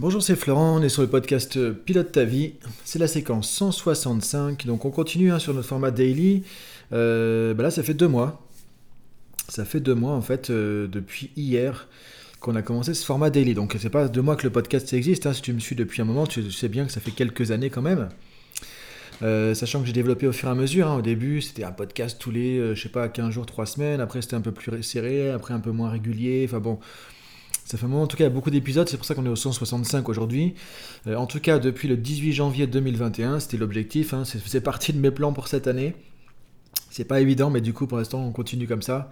Bonjour, 0.00 0.22
c'est 0.22 0.36
Florent, 0.36 0.76
on 0.76 0.82
est 0.82 0.88
sur 0.88 1.02
le 1.02 1.08
podcast 1.08 1.56
euh, 1.56 1.72
Pilote 1.72 2.12
ta 2.12 2.22
vie. 2.22 2.52
C'est 2.84 3.00
la 3.00 3.08
séquence 3.08 3.50
165, 3.50 4.64
donc 4.64 4.84
on 4.84 4.90
continue 4.92 5.32
hein, 5.32 5.40
sur 5.40 5.52
notre 5.54 5.66
format 5.66 5.90
daily. 5.90 6.44
Euh, 6.92 7.52
bah 7.52 7.64
là, 7.64 7.72
ça 7.72 7.82
fait 7.82 7.94
deux 7.94 8.06
mois. 8.06 8.46
Ça 9.48 9.64
fait 9.64 9.80
deux 9.80 9.96
mois 9.96 10.12
en 10.12 10.20
fait, 10.20 10.50
euh, 10.50 10.86
depuis 10.86 11.32
hier, 11.36 11.88
qu'on 12.38 12.54
a 12.54 12.62
commencé 12.62 12.94
ce 12.94 13.04
format 13.04 13.30
daily. 13.30 13.54
Donc 13.54 13.74
c'est 13.76 13.90
pas 13.90 14.06
deux 14.06 14.22
mois 14.22 14.36
que 14.36 14.44
le 14.44 14.52
podcast 14.52 14.92
existe, 14.92 15.26
hein. 15.26 15.32
si 15.32 15.42
tu 15.42 15.52
me 15.52 15.58
suis 15.58 15.74
depuis 15.74 16.00
un 16.00 16.04
moment, 16.04 16.28
tu 16.28 16.48
sais 16.52 16.68
bien 16.68 16.86
que 16.86 16.92
ça 16.92 17.00
fait 17.00 17.10
quelques 17.10 17.50
années 17.50 17.68
quand 17.68 17.82
même. 17.82 18.08
sachant 19.20 19.80
que 19.80 19.86
j'ai 19.88 19.92
développé 19.92 20.28
au 20.28 20.32
fur 20.32 20.48
et 20.48 20.52
à 20.52 20.54
mesure. 20.54 20.86
Hein. 20.86 20.98
Au 20.98 21.02
début, 21.02 21.42
c'était 21.42 21.64
un 21.64 21.72
podcast 21.72 22.18
tous 22.20 22.30
les, 22.30 22.76
je 22.76 22.80
sais 22.80 22.88
pas, 22.88 23.08
15 23.08 23.30
jours, 23.32 23.46
3 23.46 23.66
semaines. 23.66 24.00
Après, 24.00 24.22
c'était 24.22 24.36
un 24.36 24.42
peu 24.42 24.52
plus 24.52 24.80
serré. 24.84 25.32
Après, 25.32 25.54
un 25.54 25.60
peu 25.60 25.72
moins 25.72 25.90
régulier. 25.90 26.44
Enfin 26.48 26.60
bon, 26.60 26.78
ça 27.68 27.76
fait 27.76 27.84
un 27.84 27.88
moment, 27.88 28.04
en 28.04 28.06
tout 28.06 28.16
cas, 28.16 28.30
beaucoup 28.30 28.48
d'épisodes, 28.50 28.88
c'est 28.88 28.96
pour 28.96 29.04
ça 29.04 29.14
qu'on 29.14 29.26
est 29.26 29.28
au 29.28 29.36
165 29.36 30.08
aujourd'hui. 30.08 30.54
Euh, 31.06 31.16
en 31.16 31.26
tout 31.26 31.38
cas, 31.38 31.58
depuis 31.58 31.86
le 31.86 31.98
18 31.98 32.32
janvier 32.32 32.66
2021, 32.66 33.40
c'était 33.40 33.58
l'objectif, 33.58 34.14
hein, 34.14 34.22
c'est 34.24 34.62
partie 34.62 34.94
de 34.94 34.98
mes 34.98 35.10
plans 35.10 35.34
pour 35.34 35.48
cette 35.48 35.66
année. 35.66 35.94
C'est 36.88 37.04
pas 37.04 37.20
évident, 37.20 37.50
mais 37.50 37.60
du 37.60 37.74
coup, 37.74 37.86
pour 37.86 37.98
l'instant, 37.98 38.24
on 38.24 38.32
continue 38.32 38.66
comme 38.66 38.80
ça. 38.80 39.10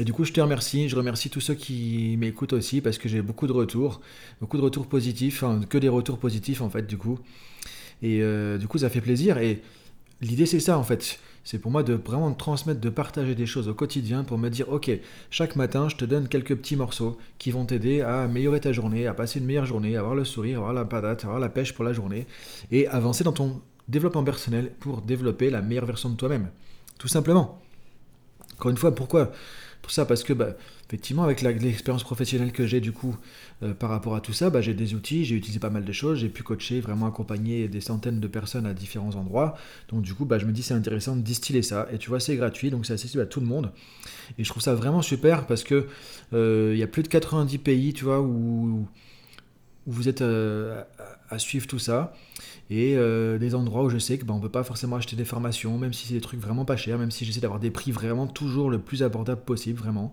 Et 0.00 0.04
du 0.04 0.12
coup, 0.12 0.24
je 0.24 0.32
te 0.32 0.40
remercie. 0.40 0.88
Je 0.88 0.96
remercie 0.96 1.30
tous 1.30 1.40
ceux 1.40 1.54
qui 1.54 2.16
m'écoutent 2.18 2.52
aussi 2.52 2.80
parce 2.80 2.98
que 2.98 3.08
j'ai 3.08 3.22
beaucoup 3.22 3.46
de 3.46 3.52
retours, 3.52 4.00
beaucoup 4.40 4.56
de 4.56 4.62
retours 4.62 4.88
positifs, 4.88 5.44
que 5.70 5.78
des 5.78 5.88
retours 5.88 6.18
positifs 6.18 6.62
en 6.62 6.68
fait, 6.68 6.88
du 6.88 6.98
coup. 6.98 7.20
Et 8.02 8.22
euh, 8.22 8.58
du 8.58 8.66
coup, 8.66 8.78
ça 8.78 8.90
fait 8.90 9.00
plaisir. 9.00 9.38
Et 9.38 9.62
l'idée, 10.20 10.46
c'est 10.46 10.60
ça 10.60 10.78
en 10.78 10.82
fait. 10.82 11.18
C'est 11.44 11.60
pour 11.60 11.70
moi 11.70 11.84
de 11.84 11.94
vraiment 11.94 12.32
transmettre, 12.34 12.80
de 12.80 12.88
partager 12.88 13.36
des 13.36 13.46
choses 13.46 13.68
au 13.68 13.74
quotidien 13.74 14.24
pour 14.24 14.36
me 14.36 14.48
dire, 14.48 14.68
ok, 14.68 14.90
chaque 15.30 15.54
matin, 15.54 15.88
je 15.88 15.94
te 15.94 16.04
donne 16.04 16.26
quelques 16.26 16.56
petits 16.56 16.74
morceaux 16.74 17.18
qui 17.38 17.52
vont 17.52 17.64
t'aider 17.64 18.00
à 18.00 18.22
améliorer 18.22 18.60
ta 18.60 18.72
journée, 18.72 19.06
à 19.06 19.14
passer 19.14 19.38
une 19.38 19.44
meilleure 19.44 19.64
journée, 19.64 19.94
à 19.96 20.00
avoir 20.00 20.16
le 20.16 20.24
sourire, 20.24 20.58
à 20.58 20.62
avoir 20.62 20.72
la 20.72 20.84
patate, 20.84 21.22
à 21.22 21.28
avoir 21.28 21.38
la 21.38 21.48
pêche 21.48 21.72
pour 21.72 21.84
la 21.84 21.92
journée, 21.92 22.26
et 22.72 22.88
avancer 22.88 23.22
dans 23.22 23.32
ton 23.32 23.62
développement 23.86 24.24
personnel 24.24 24.72
pour 24.80 25.02
développer 25.02 25.48
la 25.48 25.62
meilleure 25.62 25.86
version 25.86 26.10
de 26.10 26.16
toi-même. 26.16 26.50
Tout 26.98 27.06
simplement. 27.06 27.60
Encore 28.54 28.72
une 28.72 28.76
fois, 28.76 28.92
pourquoi? 28.92 29.30
Pour 29.82 29.92
ça, 29.92 30.04
parce 30.04 30.24
que 30.24 30.32
bah, 30.32 30.56
effectivement, 30.88 31.24
avec 31.24 31.42
l'expérience 31.42 32.04
professionnelle 32.04 32.52
que 32.52 32.66
j'ai 32.66 32.80
du 32.80 32.92
coup 32.92 33.16
euh, 33.62 33.74
par 33.74 33.90
rapport 33.90 34.14
à 34.14 34.20
tout 34.20 34.32
ça, 34.32 34.50
bah, 34.50 34.60
j'ai 34.60 34.74
des 34.74 34.94
outils, 34.94 35.24
j'ai 35.24 35.34
utilisé 35.34 35.58
pas 35.58 35.70
mal 35.70 35.84
de 35.84 35.92
choses, 35.92 36.18
j'ai 36.20 36.28
pu 36.28 36.42
coacher, 36.42 36.80
vraiment 36.80 37.06
accompagner 37.06 37.68
des 37.68 37.80
centaines 37.80 38.20
de 38.20 38.28
personnes 38.28 38.66
à 38.66 38.74
différents 38.74 39.14
endroits. 39.16 39.56
Donc 39.88 40.02
du 40.02 40.14
coup, 40.14 40.24
bah, 40.24 40.38
je 40.38 40.46
me 40.46 40.52
dis 40.52 40.62
c'est 40.62 40.74
intéressant 40.74 41.16
de 41.16 41.22
distiller 41.22 41.62
ça. 41.62 41.88
Et 41.92 41.98
tu 41.98 42.08
vois, 42.08 42.20
c'est 42.20 42.36
gratuit, 42.36 42.70
donc 42.70 42.86
c'est 42.86 42.92
accessible 42.92 43.22
à 43.22 43.26
tout 43.26 43.40
le 43.40 43.46
monde. 43.46 43.72
Et 44.38 44.44
je 44.44 44.48
trouve 44.48 44.62
ça 44.62 44.74
vraiment 44.74 45.02
super 45.02 45.46
parce 45.46 45.64
que 45.64 45.86
euh, 46.32 46.70
il 46.72 46.78
y 46.78 46.82
a 46.82 46.86
plus 46.86 47.02
de 47.02 47.08
90 47.08 47.58
pays, 47.58 47.92
tu 47.92 48.04
vois, 48.04 48.20
où 48.20 48.86
vous 49.86 50.08
êtes 50.08 50.20
euh, 50.20 50.82
à 51.30 51.38
suivre 51.38 51.66
tout 51.66 51.78
ça. 51.78 52.12
Et 52.68 52.96
euh, 52.96 53.38
des 53.38 53.54
endroits 53.54 53.84
où 53.84 53.88
je 53.88 53.98
sais 53.98 54.18
que 54.18 54.24
ben, 54.24 54.34
on 54.34 54.38
ne 54.38 54.42
peut 54.42 54.50
pas 54.50 54.64
forcément 54.64 54.96
acheter 54.96 55.14
des 55.14 55.24
formations, 55.24 55.78
même 55.78 55.92
si 55.92 56.08
c'est 56.08 56.14
des 56.14 56.20
trucs 56.20 56.40
vraiment 56.40 56.64
pas 56.64 56.76
chers, 56.76 56.98
même 56.98 57.12
si 57.12 57.24
j'essaie 57.24 57.40
d'avoir 57.40 57.60
des 57.60 57.70
prix 57.70 57.92
vraiment 57.92 58.26
toujours 58.26 58.70
le 58.70 58.80
plus 58.80 59.04
abordable 59.04 59.42
possible, 59.42 59.78
vraiment. 59.78 60.12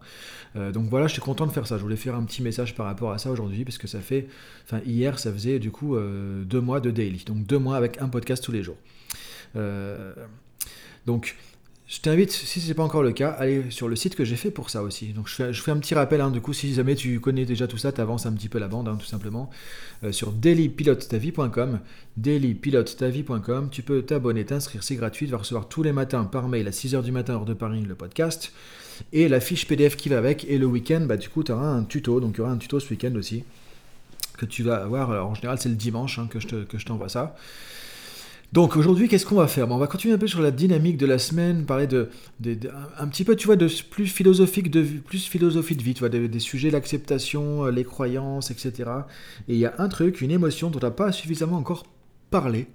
Euh, 0.56 0.72
donc 0.72 0.86
voilà, 0.86 1.08
je 1.08 1.14
suis 1.14 1.22
content 1.22 1.48
de 1.48 1.52
faire 1.52 1.66
ça. 1.66 1.78
Je 1.78 1.82
voulais 1.82 1.96
faire 1.96 2.16
un 2.16 2.24
petit 2.24 2.44
message 2.44 2.76
par 2.76 2.86
rapport 2.86 3.12
à 3.12 3.18
ça 3.18 3.32
aujourd'hui, 3.32 3.66
parce 3.66 3.80
que 3.80 3.88
ça 3.88 4.02
fait, 4.02 4.28
enfin 4.66 4.82
hier, 4.86 5.18
ça 5.18 5.34
faisait 5.34 5.58
du 5.58 5.72
coup 5.72 5.98
deux 5.98 6.62
mois 6.62 6.80
de 6.80 6.92
daily, 6.92 7.24
donc 7.26 7.46
deux 7.46 7.58
mois 7.58 7.76
avec 7.76 8.02
un 8.02 8.10
podcast 8.10 8.44
tous 8.44 8.52
les 8.52 8.62
jours. 8.62 8.78
donc 11.06 11.36
je 11.94 12.00
t'invite, 12.00 12.32
si 12.32 12.60
ce 12.60 12.68
n'est 12.68 12.74
pas 12.74 12.82
encore 12.82 13.04
le 13.04 13.12
cas, 13.12 13.30
à 13.30 13.44
aller 13.44 13.70
sur 13.70 13.88
le 13.88 13.96
site 13.96 14.16
que 14.16 14.26
j'ai 14.26 14.36
fait 14.36 14.50
pour 14.50 14.72
ça 14.72 14.82
aussi. 14.82 15.10
Donc 15.10 15.28
je 15.28 15.52
fais, 15.54 15.70
un 15.70 15.78
petit 15.78 15.94
rappel, 15.94 16.22
hein, 16.22 16.32
du 16.32 16.42
coup, 16.42 16.52
si 16.52 16.74
jamais 16.74 16.96
tu 16.96 17.20
connais 17.20 17.46
déjà 17.46 17.68
tout 17.68 17.78
ça, 17.78 17.92
tu 17.92 18.02
avances 18.02 18.26
un 18.26 18.34
petit 18.34 18.50
peu 18.50 18.58
la 18.58 18.68
bande, 18.68 18.88
hein, 18.88 18.98
tout 19.00 19.06
simplement. 19.06 19.52
Euh, 20.04 20.12
sur 20.12 20.32
dailypilotetavie.com, 20.32 21.80
dailypilotetavie.com, 22.18 23.70
tu 23.70 23.84
peux 23.84 24.02
t'abonner, 24.02 24.44
t'inscrire, 24.44 24.84
c'est 24.84 24.96
gratuit, 24.96 25.28
tu 25.28 25.34
vas 25.34 25.38
recevoir 25.38 25.68
tous 25.68 25.84
les 25.84 25.92
matins 25.92 26.24
par 26.24 26.48
mail 26.48 26.68
à 26.68 26.72
6h 26.72 27.04
du 27.04 27.12
matin, 27.12 27.34
heure 27.34 27.46
de 27.46 27.54
Paris, 27.54 27.84
le 27.88 27.94
podcast. 27.94 28.54
Et 29.12 29.28
la 29.28 29.40
fiche 29.40 29.68
PDF 29.68 29.96
qui 29.96 30.10
va 30.10 30.18
avec, 30.18 30.46
et 30.50 30.58
le 30.58 30.66
week-end, 30.66 31.02
bah, 31.02 31.18
du 31.18 31.30
coup, 31.30 31.44
tu 31.44 31.52
auras 31.52 31.68
un 31.68 31.84
tuto, 31.84 32.20
donc 32.20 32.34
il 32.34 32.38
y 32.40 32.42
aura 32.42 32.54
un 32.54 32.58
tuto 32.58 32.80
ce 32.80 32.90
week-end 32.90 33.14
aussi, 33.14 33.44
que 34.36 34.48
tu 34.48 34.64
vas 34.64 34.78
avoir, 34.78 35.12
alors, 35.12 35.30
en 35.30 35.36
général 35.36 35.60
c'est 35.60 35.70
le 35.70 35.76
dimanche 35.76 36.18
hein, 36.18 36.28
que 36.28 36.40
je 36.40 36.86
t'envoie 36.86 37.10
ça. 37.10 37.36
Donc 38.54 38.78
aujourd'hui, 38.78 39.10
qu'est-ce 39.10 39.26
qu'on 39.26 39.38
va 39.38 39.48
faire? 39.48 39.72
On 39.72 39.80
va 39.80 39.88
continuer 39.88 40.14
un 40.14 40.20
peu 40.20 40.28
sur 40.28 40.40
la 40.40 40.52
dynamique 40.52 40.98
de 40.98 41.08
la 41.08 41.18
semaine, 41.18 41.66
parler 41.66 41.88
de, 41.88 42.10
un 43.00 43.08
petit 43.08 43.24
peu, 43.24 43.36
tu 43.36 43.48
vois, 43.48 43.56
de 43.56 43.68
plus 43.90 44.06
philosophique 44.06 44.70
de 44.70 44.84
plus 44.84 45.26
philosophie 45.26 45.76
de 45.76 45.82
vie, 45.82 45.96
tu 45.96 46.02
vois, 46.02 46.10
des, 46.10 46.40
sujets, 46.40 46.70
l'acceptation, 46.70 47.66
euh, 47.66 47.72
les 47.72 47.84
croyances, 47.84 48.52
etc. 48.52 48.92
Et 49.48 49.54
il 49.54 49.58
y 49.58 49.66
a 49.66 49.74
un 49.80 49.90
truc, 49.90 50.22
une 50.22 50.30
émotion 50.30 50.70
dont 50.70 50.78
on 50.78 50.86
n'a 50.86 50.92
pas 50.92 51.12
suffisamment 51.12 51.58
encore 51.58 51.88
parlé, 52.30 52.68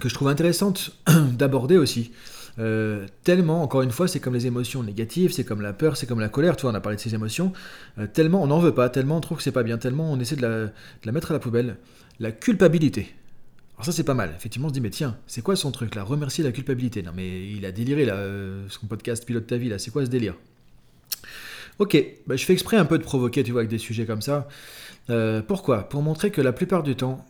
que 0.00 0.08
je 0.08 0.14
trouve 0.14 0.26
intéressante 0.26 0.90
d'aborder 1.38 1.76
aussi. 1.76 2.10
Euh, 2.58 3.06
tellement, 3.22 3.62
encore 3.62 3.82
une 3.82 3.92
fois, 3.92 4.08
c'est 4.08 4.18
comme 4.18 4.34
les 4.34 4.48
émotions 4.48 4.82
négatives, 4.82 5.30
c'est 5.30 5.44
comme 5.44 5.60
la 5.60 5.72
peur, 5.72 5.96
c'est 5.96 6.06
comme 6.06 6.18
la 6.18 6.28
colère, 6.28 6.56
tu 6.56 6.62
vois, 6.62 6.72
on 6.72 6.74
a 6.74 6.80
parlé 6.80 6.96
de 6.96 7.00
ces 7.00 7.14
émotions, 7.14 7.52
euh, 8.00 8.08
tellement 8.12 8.42
on 8.42 8.48
n'en 8.48 8.58
veut 8.58 8.74
pas, 8.74 8.88
tellement 8.88 9.18
on 9.18 9.20
trouve 9.20 9.38
que 9.38 9.44
c'est 9.44 9.52
pas 9.52 9.62
bien, 9.62 9.78
tellement 9.78 10.10
on 10.10 10.18
essaie 10.18 10.34
de 10.34 10.68
la 11.04 11.12
mettre 11.12 11.30
à 11.30 11.34
la 11.34 11.38
poubelle. 11.38 11.76
La 12.18 12.32
culpabilité. 12.32 13.14
Alors 13.80 13.86
ça 13.86 13.92
c'est 13.92 14.04
pas 14.04 14.12
mal. 14.12 14.34
Effectivement, 14.36 14.66
on 14.66 14.68
se 14.68 14.74
dit 14.74 14.80
mais 14.82 14.90
tiens, 14.90 15.16
c'est 15.26 15.40
quoi 15.40 15.56
son 15.56 15.70
truc 15.72 15.94
là? 15.94 16.02
Remercier 16.02 16.44
la 16.44 16.52
culpabilité. 16.52 17.02
Non 17.02 17.12
mais 17.16 17.50
il 17.50 17.64
a 17.64 17.72
déliré 17.72 18.04
là, 18.04 18.12
euh, 18.16 18.66
son 18.68 18.86
podcast 18.86 19.24
Pilote 19.24 19.46
ta 19.46 19.56
vie 19.56 19.70
là. 19.70 19.78
C'est 19.78 19.90
quoi 19.90 20.04
ce 20.04 20.10
délire? 20.10 20.34
Ok, 21.78 21.96
bah, 22.26 22.36
je 22.36 22.44
fais 22.44 22.52
exprès 22.52 22.76
un 22.76 22.84
peu 22.84 22.98
de 22.98 23.02
provoquer, 23.02 23.42
tu 23.42 23.52
vois, 23.52 23.62
avec 23.62 23.70
des 23.70 23.78
sujets 23.78 24.04
comme 24.04 24.20
ça. 24.20 24.48
Euh, 25.08 25.40
pourquoi? 25.40 25.88
Pour 25.88 26.02
montrer 26.02 26.30
que 26.30 26.42
la 26.42 26.52
plupart 26.52 26.82
du 26.82 26.94
temps, 26.94 27.24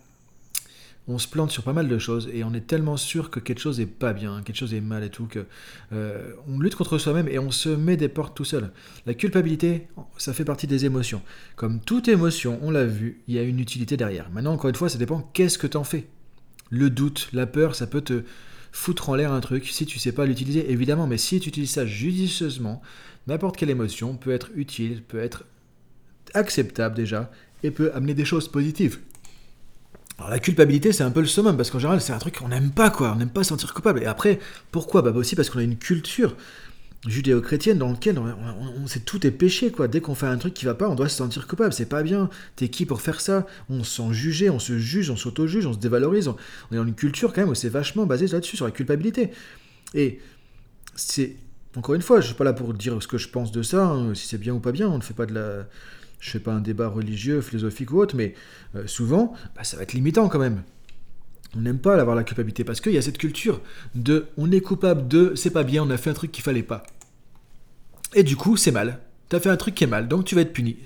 on 1.06 1.18
se 1.18 1.28
plante 1.28 1.52
sur 1.52 1.62
pas 1.62 1.72
mal 1.72 1.86
de 1.86 1.98
choses 1.98 2.28
et 2.34 2.42
on 2.42 2.52
est 2.52 2.66
tellement 2.66 2.96
sûr 2.96 3.30
que 3.30 3.38
quelque 3.38 3.60
chose 3.60 3.78
est 3.78 3.86
pas 3.86 4.12
bien, 4.12 4.42
quelque 4.42 4.56
chose 4.56 4.74
est 4.74 4.80
mal 4.80 5.04
et 5.04 5.08
tout, 5.08 5.26
que 5.26 5.46
euh, 5.92 6.32
on 6.48 6.58
lutte 6.58 6.74
contre 6.74 6.98
soi-même 6.98 7.28
et 7.28 7.38
on 7.38 7.52
se 7.52 7.68
met 7.68 7.96
des 7.96 8.08
portes 8.08 8.36
tout 8.36 8.44
seul. 8.44 8.72
La 9.06 9.14
culpabilité, 9.14 9.86
ça 10.16 10.32
fait 10.32 10.44
partie 10.44 10.66
des 10.66 10.84
émotions. 10.84 11.22
Comme 11.54 11.78
toute 11.78 12.08
émotion, 12.08 12.58
on 12.60 12.72
l'a 12.72 12.86
vu, 12.86 13.20
il 13.28 13.36
y 13.36 13.38
a 13.38 13.42
une 13.42 13.60
utilité 13.60 13.96
derrière. 13.96 14.30
Maintenant, 14.30 14.54
encore 14.54 14.70
une 14.70 14.74
fois, 14.74 14.88
ça 14.88 14.98
dépend 14.98 15.30
qu'est-ce 15.32 15.56
que 15.56 15.68
tu 15.68 15.76
en 15.76 15.84
fais. 15.84 16.08
Le 16.70 16.88
doute, 16.88 17.28
la 17.32 17.46
peur, 17.46 17.74
ça 17.74 17.86
peut 17.86 18.00
te 18.00 18.22
foutre 18.72 19.08
en 19.08 19.16
l'air 19.16 19.32
un 19.32 19.40
truc 19.40 19.66
si 19.66 19.86
tu 19.86 19.98
sais 19.98 20.12
pas 20.12 20.24
l'utiliser, 20.24 20.70
évidemment, 20.70 21.06
mais 21.06 21.18
si 21.18 21.40
tu 21.40 21.48
utilises 21.48 21.72
ça 21.72 21.84
judicieusement, 21.84 22.80
n'importe 23.26 23.56
quelle 23.56 23.70
émotion 23.70 24.16
peut 24.16 24.30
être 24.30 24.50
utile, 24.54 25.02
peut 25.02 25.18
être 25.18 25.44
acceptable 26.32 26.94
déjà, 26.94 27.30
et 27.62 27.70
peut 27.70 27.90
amener 27.94 28.14
des 28.14 28.24
choses 28.24 28.48
positives. 28.48 29.00
Alors 30.18 30.30
la 30.30 30.38
culpabilité, 30.38 30.92
c'est 30.92 31.02
un 31.02 31.10
peu 31.10 31.20
le 31.20 31.26
summum, 31.26 31.56
parce 31.56 31.70
qu'en 31.70 31.78
général, 31.78 32.00
c'est 32.00 32.12
un 32.12 32.18
truc 32.18 32.38
qu'on 32.38 32.48
n'aime 32.48 32.70
pas, 32.70 32.90
quoi. 32.90 33.12
On 33.12 33.16
n'aime 33.16 33.30
pas 33.30 33.42
se 33.42 33.48
sentir 33.48 33.74
coupable. 33.74 34.02
Et 34.02 34.06
après, 34.06 34.38
pourquoi? 34.70 35.02
Bah 35.02 35.10
aussi 35.12 35.34
parce 35.34 35.50
qu'on 35.50 35.58
a 35.58 35.64
une 35.64 35.78
culture 35.78 36.36
judéo-chrétienne 37.06 37.78
dans 37.78 37.90
lequel 37.90 38.18
on, 38.18 38.34
on, 38.82 38.86
sait 38.86 39.00
tout 39.00 39.26
est 39.26 39.30
péché 39.30 39.72
quoi. 39.72 39.88
Dès 39.88 40.00
qu'on 40.00 40.14
fait 40.14 40.26
un 40.26 40.36
truc 40.36 40.52
qui 40.52 40.64
va 40.64 40.74
pas, 40.74 40.88
on 40.88 40.94
doit 40.94 41.08
se 41.08 41.16
sentir 41.16 41.46
coupable. 41.46 41.72
C'est 41.72 41.88
pas 41.88 42.02
bien. 42.02 42.28
T'es 42.56 42.68
qui 42.68 42.86
pour 42.86 43.00
faire 43.00 43.20
ça? 43.20 43.46
On 43.68 43.82
se 43.84 44.02
sent 44.02 44.12
jugé, 44.12 44.50
on 44.50 44.58
se 44.58 44.78
juge, 44.78 45.10
on 45.10 45.16
s'auto-juge, 45.16 45.66
on 45.66 45.72
se 45.72 45.78
dévalorise. 45.78 46.28
On, 46.28 46.36
est 46.72 46.76
dans 46.76 46.86
une 46.86 46.94
culture 46.94 47.32
quand 47.32 47.40
même 47.40 47.50
où 47.50 47.54
c'est 47.54 47.68
vachement 47.68 48.06
basé 48.06 48.26
là-dessus 48.26 48.56
sur 48.56 48.66
la 48.66 48.72
culpabilité. 48.72 49.30
Et 49.94 50.20
c'est 50.94 51.36
encore 51.76 51.94
une 51.94 52.02
fois, 52.02 52.20
je 52.20 52.26
suis 52.26 52.34
pas 52.34 52.44
là 52.44 52.52
pour 52.52 52.74
dire 52.74 53.00
ce 53.02 53.08
que 53.08 53.16
je 53.16 53.28
pense 53.28 53.52
de 53.52 53.62
ça, 53.62 53.86
hein, 53.86 54.14
si 54.14 54.26
c'est 54.26 54.38
bien 54.38 54.54
ou 54.54 54.60
pas 54.60 54.72
bien. 54.72 54.88
On 54.88 54.98
ne 54.98 55.02
fait 55.02 55.14
pas 55.14 55.26
de 55.26 55.34
la, 55.34 55.66
je 56.18 56.30
fais 56.30 56.40
pas 56.40 56.52
un 56.52 56.60
débat 56.60 56.88
religieux, 56.88 57.40
philosophique 57.40 57.92
ou 57.92 57.98
autre, 57.98 58.16
mais 58.16 58.34
euh, 58.76 58.86
souvent, 58.86 59.34
bah, 59.56 59.64
ça 59.64 59.76
va 59.76 59.84
être 59.84 59.94
limitant 59.94 60.28
quand 60.28 60.38
même. 60.38 60.62
On 61.56 61.60
n'aime 61.60 61.78
pas 61.78 62.00
avoir 62.00 62.14
la 62.14 62.22
culpabilité 62.22 62.64
parce 62.64 62.80
qu'il 62.80 62.92
y 62.92 62.98
a 62.98 63.02
cette 63.02 63.18
culture 63.18 63.60
de 63.94 64.28
on 64.36 64.52
est 64.52 64.60
coupable 64.60 65.08
de 65.08 65.32
c'est 65.34 65.50
pas 65.50 65.64
bien, 65.64 65.82
on 65.82 65.90
a 65.90 65.96
fait 65.96 66.10
un 66.10 66.14
truc 66.14 66.30
qu'il 66.30 66.44
fallait 66.44 66.62
pas. 66.62 66.84
Et 68.14 68.22
du 68.22 68.36
coup, 68.36 68.56
c'est 68.56 68.72
mal. 68.72 69.00
Tu 69.28 69.36
as 69.36 69.40
fait 69.40 69.50
un 69.50 69.56
truc 69.56 69.74
qui 69.74 69.84
est 69.84 69.88
mal, 69.88 70.08
donc 70.08 70.24
tu 70.24 70.34
vas 70.34 70.40
être 70.40 70.52
puni. 70.52 70.76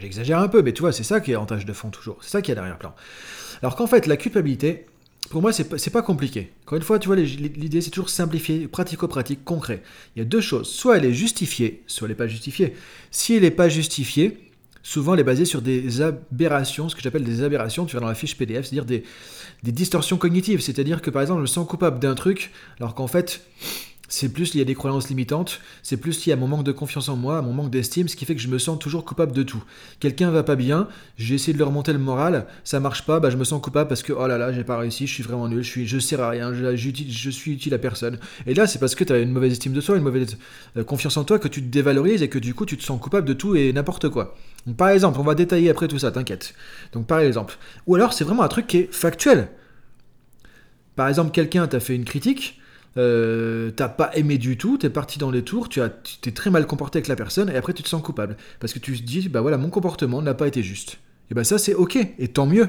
J'exagère 0.00 0.38
un 0.38 0.48
peu, 0.48 0.62
mais 0.62 0.72
tu 0.72 0.80
vois, 0.80 0.92
c'est 0.92 1.04
ça 1.04 1.20
qui 1.20 1.32
est 1.32 1.36
en 1.36 1.46
de 1.46 1.72
fond 1.72 1.90
toujours. 1.90 2.18
C'est 2.22 2.30
ça 2.30 2.42
qui 2.42 2.50
est 2.50 2.54
derrière-plan. 2.54 2.94
Alors 3.62 3.76
qu'en 3.76 3.86
fait, 3.86 4.06
la 4.06 4.16
culpabilité, 4.16 4.86
pour 5.30 5.40
moi, 5.40 5.52
c'est 5.52 5.64
pas, 5.64 5.76
pas 5.92 6.02
compliqué. 6.02 6.52
Encore 6.64 6.76
une 6.76 6.82
fois, 6.82 6.98
tu 6.98 7.06
vois, 7.06 7.16
l'idée, 7.16 7.80
c'est 7.80 7.90
toujours 7.90 8.10
simplifier, 8.10 8.68
pratico-pratique, 8.68 9.44
concret. 9.44 9.82
Il 10.14 10.18
y 10.18 10.22
a 10.22 10.24
deux 10.24 10.40
choses. 10.40 10.68
Soit 10.68 10.98
elle 10.98 11.06
est 11.06 11.14
justifiée, 11.14 11.82
soit 11.86 12.06
elle 12.06 12.10
n'est 12.10 12.16
pas 12.16 12.26
justifiée. 12.26 12.74
Si 13.10 13.34
elle 13.34 13.42
n'est 13.42 13.50
pas 13.50 13.68
justifiée, 13.68 14.38
souvent 14.84 15.14
elle 15.14 15.20
est 15.20 15.24
basée 15.24 15.46
sur 15.46 15.62
des 15.62 16.02
aberrations, 16.02 16.88
ce 16.88 16.94
que 16.94 17.02
j'appelle 17.02 17.24
des 17.24 17.42
aberrations, 17.42 17.86
tu 17.86 17.96
vas 17.96 18.00
dans 18.00 18.06
la 18.06 18.14
fiche 18.14 18.36
PDF, 18.36 18.66
c'est-à-dire 18.66 18.84
des, 18.84 19.02
distorsions 19.62 20.18
cognitives. 20.18 20.60
C'est-à-dire 20.60 21.02
que 21.02 21.10
par 21.10 21.22
exemple, 21.22 21.38
je 21.38 21.42
me 21.42 21.46
sens 21.46 21.66
coupable 21.66 21.98
d'un 21.98 22.14
truc, 22.14 22.52
alors 22.78 22.94
qu'en 22.94 23.08
fait, 23.08 23.40
c'est 24.08 24.28
plus 24.28 24.54
lié 24.54 24.62
à 24.62 24.64
des 24.64 24.74
croyances 24.74 25.08
limitantes, 25.08 25.60
c'est 25.82 25.96
plus 25.96 26.26
lié 26.26 26.32
à 26.32 26.36
mon 26.36 26.46
manque 26.46 26.64
de 26.64 26.72
confiance 26.72 27.08
en 27.08 27.16
moi, 27.16 27.40
mon 27.42 27.52
manque 27.52 27.70
d'estime, 27.70 28.06
ce 28.08 28.16
qui 28.16 28.24
fait 28.24 28.34
que 28.34 28.40
je 28.40 28.48
me 28.48 28.58
sens 28.58 28.78
toujours 28.78 29.04
coupable 29.04 29.32
de 29.32 29.42
tout. 29.42 29.62
Quelqu'un 29.98 30.30
va 30.30 30.42
pas 30.42 30.56
bien, 30.56 30.88
j'ai 31.16 31.34
essayé 31.34 31.52
de 31.52 31.58
leur 31.58 31.68
remonter 31.68 31.92
le 31.92 31.98
moral, 31.98 32.46
ça 32.64 32.80
marche 32.80 33.06
pas, 33.06 33.18
bah 33.18 33.30
je 33.30 33.36
me 33.36 33.44
sens 33.44 33.60
coupable 33.62 33.88
parce 33.88 34.02
que 34.02 34.12
oh 34.12 34.26
là 34.26 34.36
là, 34.36 34.52
j'ai 34.52 34.64
pas 34.64 34.76
réussi, 34.76 35.06
je 35.06 35.14
suis 35.14 35.22
vraiment 35.22 35.48
nul, 35.48 35.62
je 35.62 35.68
suis 35.68 35.86
je 35.86 36.16
à 36.16 36.28
rien, 36.28 36.52
je, 36.52 37.30
suis 37.30 37.52
utile 37.52 37.74
à 37.74 37.78
personne. 37.78 38.18
Et 38.46 38.54
là, 38.54 38.66
c'est 38.66 38.78
parce 38.78 38.94
que 38.94 39.04
tu 39.04 39.12
as 39.12 39.18
une 39.18 39.32
mauvaise 39.32 39.52
estime 39.52 39.72
de 39.72 39.80
soi, 39.80 39.96
une 39.96 40.02
mauvaise 40.02 40.36
euh, 40.76 40.84
confiance 40.84 41.16
en 41.16 41.24
toi 41.24 41.38
que 41.38 41.48
tu 41.48 41.62
te 41.62 41.68
dévalorises 41.68 42.22
et 42.22 42.28
que 42.28 42.38
du 42.38 42.54
coup, 42.54 42.66
tu 42.66 42.76
te 42.76 42.82
sens 42.82 43.00
coupable 43.00 43.26
de 43.26 43.32
tout 43.32 43.56
et 43.56 43.72
n'importe 43.72 44.08
quoi. 44.10 44.36
Par 44.76 44.90
exemple, 44.90 45.18
on 45.20 45.24
va 45.24 45.34
détailler 45.34 45.70
après 45.70 45.88
tout 45.88 45.98
ça, 45.98 46.10
t'inquiète. 46.10 46.54
Donc 46.92 47.06
par 47.06 47.20
exemple, 47.20 47.56
ou 47.86 47.94
alors 47.94 48.12
c'est 48.12 48.24
vraiment 48.24 48.42
un 48.42 48.48
truc 48.48 48.66
qui 48.66 48.78
est 48.78 48.92
factuel. 48.92 49.48
Par 50.96 51.08
exemple, 51.08 51.32
quelqu'un 51.32 51.66
t'a 51.66 51.80
fait 51.80 51.94
une 51.94 52.04
critique, 52.04 52.60
euh, 52.96 53.70
t'as 53.72 53.88
pas 53.88 54.10
aimé 54.14 54.38
du 54.38 54.56
tout, 54.56 54.78
t'es 54.78 54.90
parti 54.90 55.18
dans 55.18 55.30
les 55.30 55.42
tours, 55.42 55.68
tu 55.68 55.80
as, 55.80 55.88
t'es 55.88 56.30
très 56.30 56.50
mal 56.50 56.66
comporté 56.66 56.98
avec 56.98 57.08
la 57.08 57.16
personne, 57.16 57.50
et 57.50 57.56
après 57.56 57.72
tu 57.72 57.82
te 57.82 57.88
sens 57.88 58.02
coupable. 58.02 58.36
Parce 58.60 58.72
que 58.72 58.78
tu 58.78 58.96
te 58.96 59.02
dis, 59.02 59.28
bah 59.28 59.40
voilà, 59.40 59.58
mon 59.58 59.70
comportement 59.70 60.22
n'a 60.22 60.34
pas 60.34 60.46
été 60.46 60.62
juste. 60.62 60.98
Et 61.30 61.34
bah 61.34 61.44
ça 61.44 61.58
c'est 61.58 61.74
ok, 61.74 61.96
et 62.18 62.28
tant 62.28 62.46
mieux. 62.46 62.68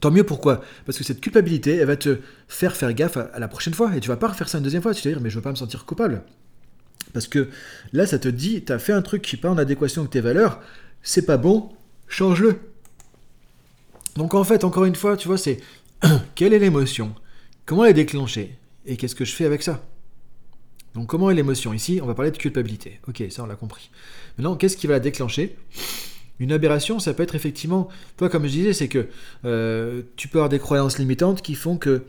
Tant 0.00 0.10
mieux 0.10 0.24
pourquoi? 0.24 0.62
Parce 0.84 0.98
que 0.98 1.04
cette 1.04 1.20
culpabilité, 1.20 1.76
elle 1.76 1.86
va 1.86 1.96
te 1.96 2.18
faire 2.48 2.74
faire 2.74 2.92
gaffe 2.92 3.16
à, 3.16 3.38
la 3.38 3.48
prochaine 3.48 3.74
fois, 3.74 3.94
et 3.96 4.00
tu 4.00 4.08
vas 4.08 4.16
pas 4.16 4.28
refaire 4.28 4.48
ça 4.48 4.58
une 4.58 4.64
deuxième 4.64 4.82
fois, 4.82 4.94
tu 4.94 5.06
vas 5.06 5.14
dire, 5.14 5.22
mais 5.22 5.30
je 5.30 5.36
veux 5.36 5.42
pas 5.42 5.50
me 5.50 5.56
sentir 5.56 5.84
coupable. 5.84 6.22
Parce 7.12 7.28
que 7.28 7.48
là, 7.92 8.06
ça 8.06 8.18
te 8.18 8.28
dit, 8.28 8.62
t'as 8.62 8.78
fait 8.78 8.92
un 8.92 9.02
truc 9.02 9.22
qui 9.22 9.36
n'est 9.36 9.42
pas 9.42 9.50
en 9.50 9.58
adéquation 9.58 10.02
avec 10.02 10.10
tes 10.10 10.20
valeurs, 10.20 10.60
c'est 11.02 11.26
pas 11.26 11.36
bon, 11.36 11.70
change-le. 12.08 12.58
Donc 14.16 14.34
en 14.34 14.44
fait, 14.44 14.64
encore 14.64 14.86
une 14.86 14.96
fois, 14.96 15.16
tu 15.16 15.28
vois, 15.28 15.38
c'est 15.38 15.60
quelle 16.34 16.52
est 16.52 16.58
l'émotion? 16.58 17.14
Comment 17.64 17.84
la 17.84 17.92
déclencher 17.92 18.58
et 18.86 18.96
qu'est-ce 18.96 19.14
que 19.14 19.24
je 19.24 19.32
fais 19.32 19.44
avec 19.44 19.62
ça 19.62 19.84
Donc 20.94 21.08
comment 21.08 21.30
est 21.30 21.34
l'émotion 21.34 21.72
Ici, 21.72 22.00
on 22.02 22.06
va 22.06 22.14
parler 22.14 22.30
de 22.30 22.36
culpabilité. 22.36 23.00
Ok, 23.08 23.22
ça 23.30 23.42
on 23.42 23.46
l'a 23.46 23.54
compris. 23.54 23.90
Maintenant, 24.38 24.56
qu'est-ce 24.56 24.76
qui 24.76 24.86
va 24.86 24.94
la 24.94 25.00
déclencher 25.00 25.56
Une 26.40 26.52
aberration, 26.52 26.98
ça 26.98 27.14
peut 27.14 27.22
être 27.22 27.34
effectivement, 27.34 27.88
toi 28.16 28.28
comme 28.28 28.44
je 28.44 28.50
disais, 28.50 28.72
c'est 28.72 28.88
que 28.88 29.08
euh, 29.44 30.02
tu 30.16 30.28
peux 30.28 30.38
avoir 30.38 30.48
des 30.48 30.58
croyances 30.58 30.98
limitantes 30.98 31.42
qui 31.42 31.54
font 31.54 31.76
que, 31.76 32.02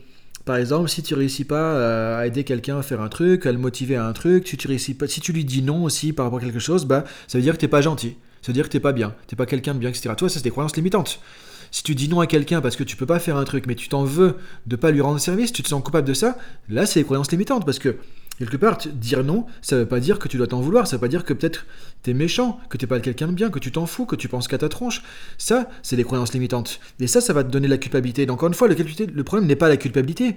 par 0.44 0.56
exemple, 0.56 0.88
si 0.88 1.02
tu 1.02 1.14
réussis 1.14 1.44
pas 1.44 2.18
à 2.18 2.26
aider 2.26 2.44
quelqu'un 2.44 2.78
à 2.78 2.82
faire 2.82 3.00
un 3.00 3.08
truc, 3.08 3.46
à 3.46 3.52
le 3.52 3.58
motiver 3.58 3.96
à 3.96 4.06
un 4.06 4.12
truc, 4.12 4.48
si 4.48 4.56
tu 4.56 4.68
réussis 4.68 4.94
pas, 4.94 5.06
si 5.06 5.20
tu 5.20 5.32
lui 5.32 5.44
dis 5.44 5.62
non 5.62 5.84
aussi 5.84 6.12
par 6.12 6.26
rapport 6.26 6.40
à 6.40 6.42
quelque 6.42 6.58
chose, 6.58 6.84
bah 6.84 7.04
ça 7.28 7.38
veut 7.38 7.42
dire 7.42 7.54
que 7.54 7.60
t'es 7.60 7.68
pas 7.68 7.80
gentil, 7.80 8.16
ça 8.42 8.48
veut 8.48 8.54
dire 8.54 8.66
que 8.66 8.72
t'es 8.72 8.80
pas 8.80 8.92
bien, 8.92 9.14
t'es 9.26 9.36
pas 9.36 9.46
quelqu'un 9.46 9.74
de 9.74 9.78
bien, 9.78 9.88
etc. 9.88 10.10
Toi, 10.16 10.28
ça 10.28 10.38
c'est 10.38 10.44
des 10.44 10.50
croyances 10.50 10.76
limitantes. 10.76 11.20
Si 11.74 11.82
tu 11.82 11.96
dis 11.96 12.08
non 12.08 12.20
à 12.20 12.28
quelqu'un 12.28 12.60
parce 12.60 12.76
que 12.76 12.84
tu 12.84 12.94
peux 12.94 13.04
pas 13.04 13.18
faire 13.18 13.36
un 13.36 13.42
truc, 13.42 13.66
mais 13.66 13.74
tu 13.74 13.88
t'en 13.88 14.04
veux 14.04 14.36
de 14.68 14.76
pas 14.76 14.92
lui 14.92 15.00
rendre 15.00 15.18
service, 15.18 15.52
tu 15.52 15.64
te 15.64 15.66
sens 15.66 15.82
coupable 15.82 16.06
de 16.06 16.14
ça, 16.14 16.38
là 16.68 16.86
c'est 16.86 17.00
des 17.00 17.04
croyances 17.04 17.32
limitantes 17.32 17.66
parce 17.66 17.80
que 17.80 17.96
quelque 18.38 18.56
part, 18.56 18.78
dire 18.78 19.24
non, 19.24 19.46
ça 19.60 19.78
veut 19.78 19.84
pas 19.84 19.98
dire 19.98 20.20
que 20.20 20.28
tu 20.28 20.36
dois 20.36 20.46
t'en 20.46 20.60
vouloir, 20.60 20.86
ça 20.86 20.94
veut 20.94 21.00
pas 21.00 21.08
dire 21.08 21.24
que 21.24 21.32
peut-être 21.32 21.66
t'es 22.04 22.14
méchant, 22.14 22.60
que 22.70 22.76
t'es 22.76 22.86
pas 22.86 23.00
quelqu'un 23.00 23.26
de 23.26 23.32
bien, 23.32 23.50
que 23.50 23.58
tu 23.58 23.72
t'en 23.72 23.86
fous, 23.86 24.06
que 24.06 24.14
tu 24.14 24.28
penses 24.28 24.46
qu'à 24.46 24.56
ta 24.56 24.68
tronche. 24.68 25.02
Ça, 25.36 25.68
c'est 25.82 25.96
des 25.96 26.04
croyances 26.04 26.32
limitantes. 26.32 26.78
Et 27.00 27.08
ça, 27.08 27.20
ça 27.20 27.32
va 27.32 27.42
te 27.42 27.50
donner 27.50 27.66
la 27.66 27.78
culpabilité. 27.78 28.24
Donc 28.24 28.36
encore 28.36 28.46
une 28.46 28.54
fois, 28.54 28.68
le 28.68 29.24
problème 29.24 29.48
n'est 29.48 29.56
pas 29.56 29.68
la 29.68 29.76
culpabilité, 29.76 30.36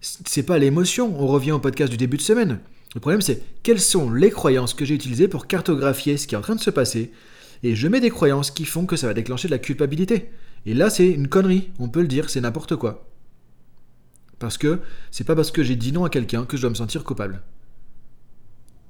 c'est 0.00 0.42
pas 0.42 0.56
l'émotion. 0.56 1.14
On 1.20 1.26
revient 1.26 1.52
au 1.52 1.58
podcast 1.58 1.90
du 1.90 1.98
début 1.98 2.16
de 2.16 2.22
semaine. 2.22 2.60
Le 2.94 3.00
problème, 3.00 3.20
c'est 3.20 3.42
quelles 3.62 3.78
sont 3.78 4.10
les 4.10 4.30
croyances 4.30 4.72
que 4.72 4.86
j'ai 4.86 4.94
utilisées 4.94 5.28
pour 5.28 5.46
cartographier 5.46 6.16
ce 6.16 6.26
qui 6.26 6.34
est 6.34 6.38
en 6.38 6.40
train 6.40 6.54
de 6.54 6.60
se 6.62 6.70
passer, 6.70 7.12
et 7.62 7.76
je 7.76 7.88
mets 7.88 8.00
des 8.00 8.08
croyances 8.08 8.50
qui 8.50 8.64
font 8.64 8.86
que 8.86 8.96
ça 8.96 9.06
va 9.06 9.12
déclencher 9.12 9.48
de 9.48 9.52
la 9.52 9.58
culpabilité. 9.58 10.30
Et 10.66 10.74
là, 10.74 10.90
c'est 10.90 11.08
une 11.08 11.28
connerie, 11.28 11.70
on 11.78 11.88
peut 11.88 12.02
le 12.02 12.08
dire, 12.08 12.30
c'est 12.30 12.40
n'importe 12.40 12.76
quoi. 12.76 13.06
Parce 14.38 14.58
que 14.58 14.80
c'est 15.10 15.24
pas 15.24 15.36
parce 15.36 15.50
que 15.50 15.62
j'ai 15.62 15.76
dit 15.76 15.92
non 15.92 16.04
à 16.04 16.10
quelqu'un 16.10 16.44
que 16.44 16.56
je 16.56 16.62
dois 16.62 16.70
me 16.70 16.74
sentir 16.74 17.04
coupable. 17.04 17.42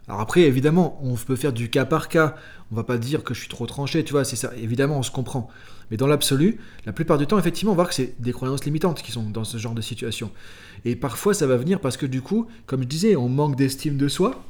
Alors 0.08 0.20
après, 0.20 0.42
évidemment, 0.42 0.98
on 1.02 1.14
peut 1.14 1.36
faire 1.36 1.52
du 1.52 1.70
cas 1.70 1.84
par 1.84 2.08
cas. 2.08 2.34
On 2.70 2.74
va 2.74 2.84
pas 2.84 2.98
dire 2.98 3.22
que 3.22 3.34
je 3.34 3.40
suis 3.40 3.48
trop 3.48 3.66
tranché, 3.66 4.02
tu 4.04 4.12
vois, 4.12 4.24
c'est 4.24 4.36
ça. 4.36 4.50
Évidemment, 4.56 4.98
on 4.98 5.02
se 5.02 5.10
comprend. 5.10 5.48
Mais 5.90 5.96
dans 5.96 6.06
l'absolu, 6.06 6.58
la 6.86 6.92
plupart 6.92 7.18
du 7.18 7.26
temps, 7.26 7.38
effectivement, 7.38 7.72
on 7.72 7.74
va 7.74 7.82
voir 7.82 7.88
que 7.88 7.94
c'est 7.94 8.14
des 8.18 8.32
croyances 8.32 8.64
limitantes 8.64 9.02
qui 9.02 9.12
sont 9.12 9.22
dans 9.30 9.44
ce 9.44 9.58
genre 9.58 9.74
de 9.74 9.82
situation. 9.82 10.30
Et 10.84 10.96
parfois, 10.96 11.34
ça 11.34 11.46
va 11.46 11.56
venir 11.56 11.80
parce 11.80 11.96
que 11.96 12.06
du 12.06 12.20
coup, 12.20 12.46
comme 12.66 12.82
je 12.82 12.88
disais, 12.88 13.16
on 13.16 13.28
manque 13.28 13.56
d'estime 13.56 13.96
de 13.96 14.08
soi 14.08 14.42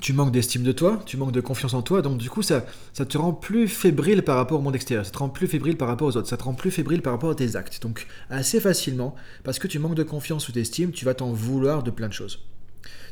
tu 0.00 0.12
manques 0.12 0.32
d'estime 0.32 0.62
de 0.62 0.72
toi, 0.72 1.00
tu 1.06 1.16
manques 1.16 1.32
de 1.32 1.40
confiance 1.40 1.74
en 1.74 1.82
toi, 1.82 2.02
donc 2.02 2.18
du 2.18 2.28
coup 2.28 2.42
ça, 2.42 2.66
ça 2.92 3.04
te 3.06 3.16
rend 3.16 3.32
plus 3.32 3.68
fébrile 3.68 4.22
par 4.22 4.36
rapport 4.36 4.58
au 4.58 4.62
monde 4.62 4.74
extérieur, 4.74 5.04
ça 5.04 5.10
te 5.10 5.18
rend 5.18 5.28
plus 5.28 5.46
fébrile 5.46 5.76
par 5.76 5.88
rapport 5.88 6.08
aux 6.08 6.16
autres, 6.16 6.28
ça 6.28 6.36
te 6.36 6.44
rend 6.44 6.54
plus 6.54 6.70
fébrile 6.70 7.02
par 7.02 7.12
rapport 7.12 7.30
à 7.30 7.34
tes 7.34 7.56
actes. 7.56 7.80
Donc 7.82 8.06
assez 8.30 8.60
facilement, 8.60 9.14
parce 9.44 9.58
que 9.58 9.66
tu 9.66 9.78
manques 9.78 9.94
de 9.94 10.02
confiance 10.02 10.48
ou 10.48 10.52
d'estime, 10.52 10.92
tu 10.92 11.04
vas 11.04 11.14
t'en 11.14 11.32
vouloir 11.32 11.82
de 11.82 11.90
plein 11.90 12.08
de 12.08 12.12
choses. 12.12 12.40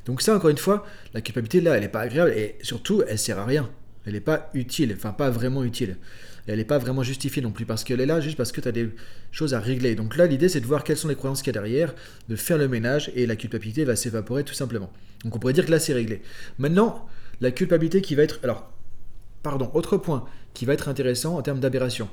Donc 0.05 0.21
ça, 0.21 0.37
encore 0.37 0.51
une 0.51 0.59
fois, 0.59 0.85
la 1.15 1.21
culpabilité 1.21 1.61
là, 1.61 1.75
elle 1.75 1.83
n'est 1.83 1.89
pas 1.89 2.01
agréable 2.01 2.33
et 2.33 2.59
surtout, 2.63 3.03
elle 3.09 3.19
sert 3.19 3.39
à 3.39 3.45
rien. 3.45 3.71
Elle 4.07 4.13
n'est 4.13 4.21
pas 4.21 4.51
utile, 4.55 4.95
enfin 4.97 5.13
pas 5.13 5.31
vraiment 5.31 5.65
utile 5.65 5.97
elle 6.47 6.59
n'est 6.59 6.65
pas 6.65 6.79
vraiment 6.79 7.03
justifiée 7.03 7.43
non 7.43 7.53
plus, 7.53 7.65
parce 7.65 7.85
qu'elle 7.85 8.01
est 8.01 8.07
là 8.07 8.21
juste 8.21 8.37
parce 8.37 8.53
que 8.53 8.61
tu 8.61 8.69
as 8.69 8.73
des 8.73 8.91
choses 9.33 9.55
à 9.55 9.61
régler. 9.61 9.95
Donc 9.95 10.17
là, 10.17 10.27
l'idée, 10.27 10.49
c'est 10.49 10.61
de 10.61 10.67
voir 10.67 10.85
quelles 10.85 10.97
sont 10.97 11.09
les 11.09 11.15
croyances 11.15 11.41
qu'il 11.41 11.55
y 11.55 11.57
a 11.57 11.61
derrière, 11.61 11.95
de 12.29 12.37
faire 12.37 12.59
le 12.59 12.69
ménage, 12.69 13.11
et 13.15 13.27
la 13.27 13.37
culpabilité 13.37 13.85
va 13.85 13.97
s'évaporer 13.97 14.45
tout 14.45 14.55
simplement. 14.55 14.93
Donc 15.25 15.35
on 15.35 15.39
pourrait 15.39 15.55
dire 15.55 15.65
que 15.65 15.71
là, 15.71 15.79
c'est 15.79 15.95
réglé. 15.95 16.21
Maintenant, 16.59 17.07
la 17.41 17.51
culpabilité 17.51 18.03
qui 18.03 18.15
va 18.15 18.23
être... 18.23 18.41
Alors, 18.43 18.71
pardon, 19.43 19.71
autre 19.73 19.97
point 19.97 20.27
qui 20.53 20.67
va 20.67 20.75
être 20.75 20.89
intéressant 20.89 21.37
en 21.37 21.43
termes 21.43 21.61
d'aberration, 21.61 22.09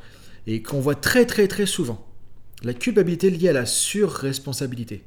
et 0.48 0.62
qu'on 0.62 0.80
voit 0.80 0.96
très 0.96 1.26
très 1.26 1.48
très 1.48 1.66
souvent. 1.66 2.08
La 2.64 2.74
culpabilité 2.74 3.30
liée 3.30 3.50
à 3.50 3.54
la 3.54 3.66
surresponsabilité. 3.66 5.04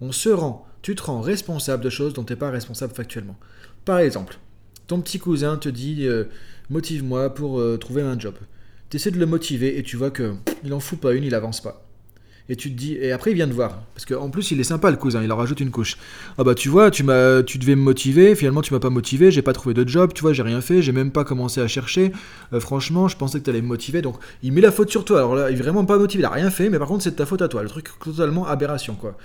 On 0.00 0.12
se 0.12 0.30
rend, 0.30 0.66
tu 0.80 0.94
te 0.94 1.02
rends 1.02 1.20
responsable 1.20 1.84
de 1.84 1.90
choses 1.90 2.14
dont 2.14 2.24
tu 2.24 2.32
n'es 2.32 2.38
pas 2.38 2.50
responsable 2.50 2.94
factuellement. 2.94 3.38
Par 3.84 3.98
exemple, 3.98 4.38
ton 4.86 5.00
petit 5.00 5.18
cousin 5.18 5.56
te 5.56 5.68
dit 5.68 6.06
euh, 6.06 6.24
motive-moi 6.70 7.34
pour 7.34 7.60
euh, 7.60 7.76
trouver 7.76 8.02
un 8.02 8.18
job 8.18 8.34
tu 8.92 8.96
essaies 8.96 9.10
de 9.10 9.18
le 9.18 9.24
motiver 9.24 9.78
et 9.78 9.82
tu 9.82 9.96
vois 9.96 10.10
que 10.10 10.34
il 10.64 10.74
en 10.74 10.78
fout 10.78 11.00
pas 11.00 11.14
une, 11.14 11.24
il 11.24 11.34
avance 11.34 11.62
pas. 11.62 11.82
Et 12.50 12.56
tu 12.56 12.70
te 12.70 12.76
dis, 12.76 12.94
et 13.00 13.10
après 13.10 13.30
il 13.30 13.34
vient 13.34 13.46
de 13.46 13.54
voir, 13.54 13.80
parce 13.94 14.04
qu'en 14.04 14.28
plus 14.28 14.50
il 14.50 14.60
est 14.60 14.64
sympa 14.64 14.90
le 14.90 14.98
cousin, 14.98 15.22
il 15.22 15.32
en 15.32 15.36
rajoute 15.36 15.60
une 15.60 15.70
couche. 15.70 15.96
Ah 16.36 16.44
bah 16.44 16.54
tu 16.54 16.68
vois, 16.68 16.90
tu 16.90 17.02
m'as, 17.02 17.42
tu 17.42 17.56
devais 17.56 17.74
me 17.74 17.80
motiver, 17.80 18.34
finalement 18.34 18.60
tu 18.60 18.74
m'as 18.74 18.80
pas 18.80 18.90
motivé, 18.90 19.30
j'ai 19.30 19.40
pas 19.40 19.54
trouvé 19.54 19.72
de 19.72 19.88
job, 19.88 20.12
tu 20.12 20.20
vois, 20.20 20.34
j'ai 20.34 20.42
rien 20.42 20.60
fait, 20.60 20.82
j'ai 20.82 20.92
même 20.92 21.10
pas 21.10 21.24
commencé 21.24 21.62
à 21.62 21.68
chercher. 21.68 22.12
Euh, 22.52 22.60
franchement, 22.60 23.08
je 23.08 23.16
pensais 23.16 23.38
que 23.38 23.44
tu 23.44 23.50
allais 23.50 23.62
me 23.62 23.66
motiver, 23.66 24.02
donc 24.02 24.16
il 24.42 24.52
met 24.52 24.60
la 24.60 24.72
faute 24.72 24.90
sur 24.90 25.06
toi. 25.06 25.20
Alors 25.20 25.36
là, 25.36 25.50
il 25.50 25.58
est 25.58 25.62
vraiment 25.62 25.86
pas 25.86 25.96
motivé, 25.96 26.20
il 26.20 26.26
a 26.26 26.30
rien 26.30 26.50
fait, 26.50 26.68
mais 26.68 26.78
par 26.78 26.88
contre 26.88 27.02
c'est 27.02 27.12
de 27.12 27.16
ta 27.16 27.24
faute 27.24 27.40
à 27.40 27.48
toi. 27.48 27.62
Le 27.62 27.70
truc 27.70 27.88
totalement 28.04 28.46
aberration 28.46 28.94
quoi. 28.94 29.16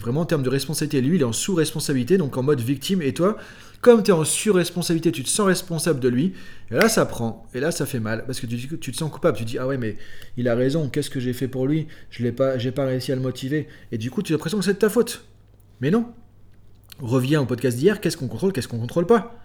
Vraiment 0.00 0.22
en 0.22 0.26
termes 0.26 0.42
de 0.42 0.48
responsabilité, 0.48 1.00
lui 1.00 1.16
il 1.16 1.20
est 1.22 1.24
en 1.24 1.32
sous-responsabilité, 1.32 2.18
donc 2.18 2.36
en 2.36 2.42
mode 2.42 2.60
victime, 2.60 3.00
et 3.00 3.14
toi, 3.14 3.36
comme 3.80 4.02
tu 4.02 4.10
es 4.10 4.14
en 4.14 4.24
sur-responsabilité, 4.24 5.12
tu 5.12 5.22
te 5.22 5.28
sens 5.28 5.46
responsable 5.46 6.00
de 6.00 6.08
lui, 6.08 6.34
et 6.70 6.74
là 6.74 6.88
ça 6.88 7.06
prend, 7.06 7.46
et 7.54 7.60
là 7.60 7.70
ça 7.70 7.86
fait 7.86 8.00
mal, 8.00 8.24
parce 8.26 8.40
que 8.40 8.46
tu, 8.46 8.78
tu 8.78 8.92
te 8.92 8.96
sens 8.96 9.10
coupable, 9.10 9.38
tu 9.38 9.44
dis 9.44 9.58
ah 9.58 9.66
ouais 9.66 9.78
mais 9.78 9.96
il 10.36 10.48
a 10.48 10.54
raison, 10.54 10.88
qu'est-ce 10.88 11.10
que 11.10 11.20
j'ai 11.20 11.32
fait 11.32 11.48
pour 11.48 11.66
lui, 11.66 11.86
je 12.10 12.22
l'ai 12.22 12.32
pas, 12.32 12.56
pas 12.74 12.84
réussi 12.86 13.12
à 13.12 13.14
le 13.14 13.22
motiver, 13.22 13.68
et 13.92 13.98
du 13.98 14.10
coup 14.10 14.22
tu 14.22 14.32
as 14.32 14.36
l'impression 14.36 14.58
que 14.58 14.64
c'est 14.64 14.74
de 14.74 14.78
ta 14.78 14.90
faute. 14.90 15.24
Mais 15.80 15.90
non. 15.90 16.06
Reviens 17.00 17.40
au 17.40 17.46
podcast 17.46 17.76
d'hier, 17.76 18.00
qu'est-ce 18.00 18.16
qu'on 18.16 18.28
contrôle, 18.28 18.52
qu'est-ce 18.52 18.68
qu'on 18.68 18.78
contrôle 18.78 19.06
pas? 19.06 19.40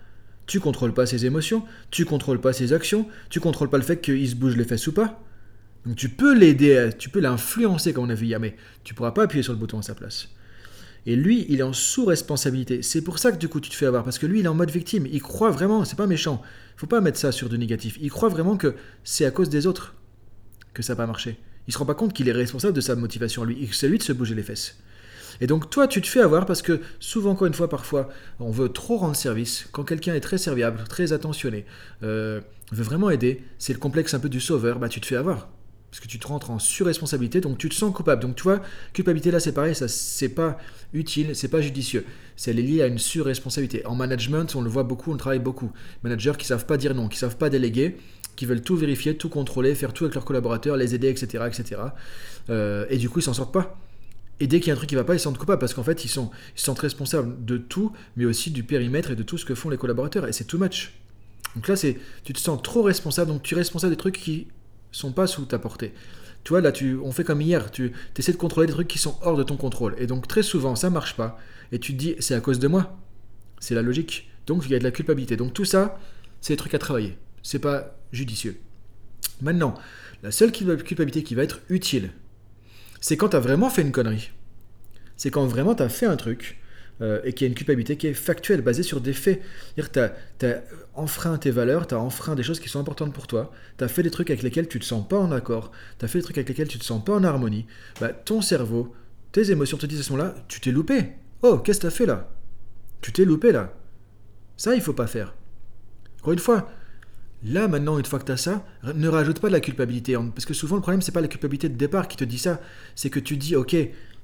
Tu 0.46 0.60
contrôles 0.60 0.94
pas 0.94 1.06
ses 1.06 1.26
émotions, 1.26 1.64
tu 1.92 2.06
contrôles 2.06 2.42
pas 2.42 2.54
ses 2.54 2.74
actions, 2.74 3.08
tu 3.30 3.40
contrôles 3.40 3.70
pas 3.70 3.78
le 3.78 3.84
fait 3.84 4.02
qu'il 4.02 4.28
se 4.28 4.36
bouge 4.36 4.56
les 4.56 4.64
fesses 4.64 4.88
ou 4.88 4.94
pas. 4.94 5.22
Donc 5.86 5.96
tu 5.96 6.10
peux 6.10 6.38
l'aider, 6.38 6.90
tu 6.98 7.10
peux 7.10 7.20
l'influencer 7.20 7.94
comme 7.94 8.06
on 8.06 8.10
a 8.10 8.16
vu 8.16 8.26
hier, 8.26 8.40
mais 8.40 8.56
tu 8.84 8.94
pourras 8.94 9.12
pas 9.12 9.24
appuyer 9.24 9.44
sur 9.44 9.54
le 9.54 9.60
bouton 9.60 9.80
à 9.80 9.82
sa 9.82 9.96
place. 9.96 10.30
Et 11.06 11.16
lui, 11.16 11.46
il 11.50 11.60
est 11.60 11.64
en 11.64 11.74
sous-responsabilité. 11.74 12.82
C'est 12.82 13.02
pour 13.02 13.20
ça 13.20 13.32
que 13.32 13.38
du 13.38 13.48
coup, 13.48 13.60
tu 13.60 13.70
te 13.70 13.76
fais 13.76 13.86
avoir. 13.86 14.04
Parce 14.04 14.20
que 14.20 14.26
lui, 14.26 14.40
il 14.40 14.46
est 14.46 14.50
en 14.50 14.56
mode 14.56 14.72
victime. 14.72 15.08
Il 15.12 15.22
croit 15.22 15.52
vraiment, 15.52 15.86
c'est 15.86 15.96
pas 15.96 16.08
méchant. 16.08 16.42
Faut 16.76 16.88
pas 16.88 17.02
mettre 17.02 17.18
ça 17.18 17.32
sur 17.32 17.50
du 17.50 17.58
négatif. 17.58 17.98
Il 18.02 18.10
croit 18.10 18.30
vraiment 18.30 18.58
que 18.58 18.76
c'est 19.04 19.26
à 19.26 19.32
cause 19.32 19.50
des 19.50 19.68
autres 19.68 19.96
que 20.74 20.84
ça 20.84 20.94
n'a 20.94 20.98
pas 20.98 21.08
marché. 21.08 21.38
Il 21.68 21.74
se 21.74 21.78
rend 21.78 21.86
pas 21.86 21.96
compte 21.96 22.14
qu'il 22.14 22.28
est 22.28 22.34
responsable 22.34 22.74
de 22.74 22.82
sa 22.82 22.96
motivation, 22.96 23.44
lui. 23.44 23.70
C'est 23.72 23.88
lui 23.88 23.98
de 23.98 24.04
se 24.04 24.14
bouger 24.14 24.36
les 24.36 24.44
fesses. 24.44 24.78
Et 25.42 25.48
donc 25.48 25.70
toi, 25.70 25.88
tu 25.88 26.02
te 26.02 26.08
fais 26.08 26.22
avoir 26.22 26.46
parce 26.46 26.62
que 26.62 26.82
souvent, 27.00 27.32
encore 27.32 27.48
une 27.48 27.54
fois, 27.54 27.70
parfois, 27.70 28.10
on 28.40 28.52
veut 28.52 28.70
trop 28.70 28.98
rendre 28.98 29.16
service. 29.16 29.68
Quand 29.72 29.84
quelqu'un 29.84 30.14
est 30.16 30.20
très 30.20 30.38
serviable, 30.38 30.84
très 30.90 31.14
attentionné, 31.14 31.66
euh, 32.04 32.42
veut 32.72 32.84
vraiment 32.84 33.10
aider, 33.10 33.44
c'est 33.58 33.74
le 33.74 33.80
complexe 33.80 34.14
un 34.14 34.20
peu 34.20 34.30
du 34.30 34.42
sauveur, 34.42 34.80
bah 34.80 34.90
tu 34.90 35.00
te 35.00 35.06
fais 35.06 35.16
avoir 35.16 35.50
parce 35.90 36.00
que 36.00 36.08
tu 36.08 36.20
te 36.20 36.28
rentres 36.28 36.52
en 36.52 36.60
surresponsabilité, 36.60 37.42
donc 37.42 37.58
tu 37.58 37.70
te 37.70 37.76
sens 37.76 37.94
coupable. 37.94 38.22
Donc 38.22 38.36
tu 38.36 38.44
vois, 38.44 38.62
culpabilité 38.94 39.32
là 39.32 39.40
c'est 39.40 39.54
pareil, 39.54 39.76
ça 39.76 39.88
c'est 39.88 40.30
pas 40.30 40.58
utile, 40.94 41.36
c'est 41.36 41.48
pas 41.48 41.62
judicieux. 41.62 42.06
C'est 42.36 42.54
lié 42.54 42.82
à 42.82 42.88
une 42.88 43.00
surresponsabilité. 43.00 43.86
En 43.86 43.96
management, 43.96 44.56
on 44.56 44.62
le 44.62 44.70
voit 44.70 44.84
beaucoup, 44.84 45.10
on 45.10 45.14
le 45.14 45.20
travaille 45.20 45.40
beaucoup. 45.40 45.72
Managers 46.04 46.34
qui 46.38 46.46
savent 46.46 46.66
pas 46.66 46.78
dire 46.78 46.94
non, 46.94 47.08
qui 47.08 47.18
savent 47.18 47.38
pas 47.38 47.50
déléguer, 47.50 47.98
qui 48.36 48.46
veulent 48.46 48.62
tout 48.62 48.76
vérifier, 48.76 49.18
tout 49.18 49.30
contrôler, 49.30 49.74
faire 49.76 49.94
tout 49.94 50.06
avec 50.06 50.16
leurs 50.16 50.26
collaborateurs, 50.26 50.78
les 50.78 50.96
aider, 50.96 51.10
etc. 51.10 51.46
etc. 51.48 51.82
Euh, 52.50 52.86
et 52.90 52.98
du 52.98 53.10
coup 53.10 53.20
ils 53.20 53.24
s'en 53.24 53.34
sortent 53.34 53.54
pas. 53.54 53.78
Et 54.40 54.48
dès 54.48 54.60
qu'il 54.60 54.68
y 54.68 54.72
a 54.72 54.74
un 54.74 54.78
truc 54.78 54.90
qui 54.90 54.96
va 54.96 55.04
pas, 55.04 55.16
ils 55.16 55.20
se 55.20 55.24
sentent 55.24 55.38
coupables 55.38 55.60
parce 55.60 55.74
qu'en 55.74 55.84
fait 55.84 56.06
ils 56.06 56.10
sont, 56.10 56.30
ils 56.56 56.62
sont 56.62 56.74
responsables 56.74 57.44
de 57.44 57.58
tout, 57.58 57.92
mais 58.16 58.26
aussi 58.26 58.52
du 58.52 58.64
périmètre 58.64 59.12
et 59.12 59.16
de 59.16 59.24
tout 59.24 59.38
ce 59.38 59.44
que 59.44 59.56
font 59.56 59.70
les 59.70 59.78
collaborateurs. 59.78 60.28
Et 60.28 60.34
c'est 60.34 60.46
too 60.46 60.58
much. 60.58 60.94
Donc 61.56 61.68
là, 61.68 61.76
c'est, 61.76 61.98
tu 62.24 62.34
te 62.34 62.40
sens 62.40 62.62
trop 62.62 62.84
responsable, 62.84 63.32
donc 63.32 63.44
tu 63.44 63.56
es 63.56 63.58
responsable 63.58 63.92
des 63.92 63.98
trucs 63.98 64.18
qui 64.18 64.48
sont 64.92 65.12
pas 65.12 65.28
sous 65.28 65.46
ta 65.46 65.60
portée. 65.60 65.94
Tu 66.44 66.50
vois, 66.50 66.62
là, 66.62 66.72
tu, 66.72 66.98
on 67.04 67.12
fait 67.12 67.24
comme 67.24 67.42
hier, 67.42 67.70
tu 67.72 67.92
essaies 68.18 68.32
de 68.32 68.38
contrôler 68.38 68.68
des 68.68 68.74
trucs 68.74 68.88
qui 68.88 68.98
sont 68.98 69.18
hors 69.22 69.36
de 69.36 69.44
ton 69.44 69.58
contrôle. 69.58 69.96
Et 69.98 70.08
donc, 70.08 70.28
très 70.28 70.44
souvent, 70.44 70.76
ça 70.76 70.90
marche 70.90 71.16
pas. 71.16 71.38
Et 71.72 71.80
tu 71.80 71.94
te 71.94 71.98
dis, 71.98 72.16
c'est 72.20 72.34
à 72.34 72.40
cause 72.40 72.60
de 72.60 72.68
moi. 72.68 72.98
C'est 73.60 73.76
la 73.76 73.82
logique. 73.82 74.30
Donc, 74.48 74.64
il 74.66 74.72
y 74.72 74.76
a 74.76 74.80
de 74.80 74.84
la 74.84 74.92
culpabilité. 74.92 75.36
Donc, 75.36 75.54
tout 75.54 75.66
ça, 75.66 76.00
c'est 76.42 76.54
des 76.54 76.58
trucs 76.58 76.74
à 76.74 76.80
travailler. 76.80 77.18
C'est 77.44 77.60
pas 77.60 77.98
judicieux. 78.12 78.60
Maintenant, 79.42 79.76
la 80.24 80.32
seule 80.32 80.52
culpabilité 80.52 81.24
qui 81.24 81.36
va 81.36 81.44
être 81.44 81.60
utile, 81.70 82.12
c'est 83.02 83.18
quand 83.18 83.30
tu 83.30 83.36
as 83.36 83.40
vraiment 83.40 83.70
fait 83.70 83.82
une 83.82 83.92
connerie. 83.92 84.32
C'est 85.18 85.32
quand 85.32 85.46
vraiment 85.46 85.76
tu 85.76 85.84
as 85.84 85.90
fait 85.90 86.06
un 86.06 86.16
truc 86.16 86.59
euh, 87.02 87.22
et 87.24 87.34
qu'il 87.34 87.46
y 87.46 87.48
a 87.48 87.50
une 87.50 87.56
culpabilité 87.56 87.98
qui 87.98 88.08
est 88.08 88.14
factuelle, 88.14 88.62
basée 88.62 88.84
sur 88.84 89.02
des 89.02 89.14
faits. 89.14 89.42
Tu 89.76 90.00
as, 90.00 90.64
enfreint 90.96 91.38
tes 91.38 91.52
valeurs, 91.52 91.88
tu 91.88 91.96
as 91.96 92.00
enfreint 92.00 92.36
des 92.36 92.44
choses 92.44 92.60
qui 92.60 92.70
sont 92.70 92.80
importantes 92.80 93.14
pour 93.14 93.28
toi, 93.28 93.52
tu 93.78 93.84
as 93.84 93.88
fait 93.88 94.04
des 94.04 94.12
trucs 94.12 94.30
avec 94.30 94.44
lesquels 94.44 94.68
tu 94.68 94.80
te 94.80 94.86
sens 94.86 95.08
pas 95.08 95.18
en 95.18 95.32
accord, 95.32 95.72
tu 95.98 96.06
as 96.06 96.08
fait 96.08 96.20
des 96.20 96.24
trucs 96.24 96.38
avec 96.38 96.50
lesquels 96.50 96.68
tu 96.68 96.80
te 96.80 96.86
sens 96.86 97.04
pas 97.04 97.14
en 97.14 97.24
harmonie. 97.24 97.66
Bah, 98.02 98.10
ton 98.10 98.42
cerveau, 98.42 98.94
tes 99.32 99.52
émotions 99.52 99.78
te 99.78 99.86
disent 99.86 100.02
à 100.02 100.04
ce 100.04 100.12
moment-là, 100.12 100.36
tu 100.48 100.60
t'es 100.60 100.72
loupé. 100.72 101.14
Oh, 101.42 101.58
qu'est-ce 101.60 101.80
que 101.80 101.84
tu 101.84 101.88
as 101.88 101.92
fait 101.92 102.06
là? 102.06 102.30
Tu 103.02 103.12
t'es 103.12 103.26
loupé 103.26 103.52
là. 103.52 103.74
Ça, 104.58 104.76
il 104.76 104.82
faut 104.82 104.94
pas 104.94 105.08
faire. 105.08 105.36
Encore 106.20 106.34
une 106.34 106.40
fois, 106.40 106.70
Là, 107.44 107.70
maintenant, 107.70 107.98
une 107.98 108.06
fois 108.06 108.20
que 108.20 108.26
tu 108.26 108.32
as 108.34 108.38
ça, 108.38 108.66
ne 108.84 109.08
rajoute 109.08 109.40
pas 109.40 109.48
de 109.48 109.54
la 109.54 109.62
culpabilité. 109.62 110.18
Parce 110.36 110.46
que 110.46 110.54
souvent, 110.54 110.76
le 110.76 110.82
problème, 110.82 111.02
c'est 111.02 111.14
pas 111.14 111.22
la 111.22 111.30
culpabilité 111.30 111.70
de 111.70 111.76
départ 111.76 112.10
qui 112.10 112.18
te 112.18 112.26
dit 112.26 112.38
ça. 112.38 112.60
C'est 112.96 113.10
que 113.10 113.20
tu 113.20 113.38
dis, 113.38 113.56
ok, 113.56 113.76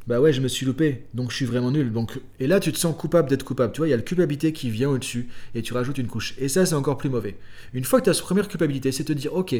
bah 0.08 0.22
ouais, 0.22 0.34
je 0.34 0.42
me 0.42 0.48
suis 0.48 0.66
loupé, 0.66 1.06
donc 1.14 1.32
je 1.32 1.36
suis 1.36 1.46
vraiment 1.46 1.72
nul. 1.72 1.92
Donc, 1.92 2.20
et 2.40 2.48
là, 2.48 2.60
tu 2.60 2.72
te 2.72 2.78
sens 2.78 2.96
coupable 2.96 3.30
d'être 3.30 3.44
coupable. 3.44 3.74
Tu 3.74 3.80
vois, 3.80 3.88
il 3.88 3.92
y 3.92 3.94
a 3.94 3.98
la 3.98 4.04
culpabilité 4.04 4.54
qui 4.54 4.70
vient 4.70 4.90
au-dessus 4.90 5.30
et 5.56 5.62
tu 5.62 5.74
rajoutes 5.74 5.98
une 5.98 6.08
couche. 6.08 6.36
Et 6.38 6.48
ça, 6.48 6.66
c'est 6.66 6.76
encore 6.76 6.98
plus 6.98 7.10
mauvais. 7.10 7.38
Une 7.74 7.84
fois 7.84 8.00
que 8.00 8.06
tu 8.06 8.10
as 8.12 8.14
cette 8.14 8.24
première 8.24 8.48
culpabilité, 8.48 8.92
c'est 8.92 9.04
te 9.04 9.14
dire, 9.14 9.34
ok, 9.34 9.56